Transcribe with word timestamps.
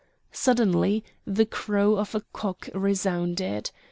Suddenly 0.31 1.03
the 1.27 1.45
crow 1.45 1.95
of 1.97 2.15
a 2.15 2.23
cock 2.33 2.67
resounded. 2.73 3.69